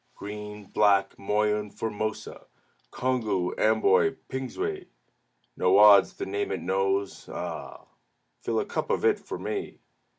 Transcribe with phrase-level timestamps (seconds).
[0.15, 2.47] Green, Black, Moyune, Formosa,
[2.91, 4.87] Congou, Amboy, Pingsuey
[5.55, 7.85] No odds the name it knows ah!
[8.39, 9.77] Fill a cup of it for me!